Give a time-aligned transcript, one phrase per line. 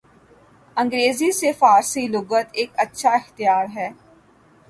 [0.77, 3.89] انگریزی سے فارسی لغت ایک اچھا اختیار ہے